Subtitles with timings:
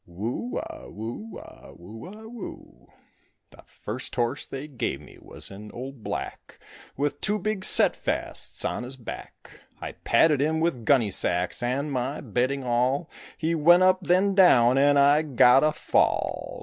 [0.07, 2.91] Whoo a whoo a whoo a whoo.
[3.51, 6.57] The first horse they gave me was an old black
[6.97, 11.91] With two big set fasts on his back; I padded him with gunny sacks and
[11.91, 16.57] my bedding all; He went up, then down, and I got a fall.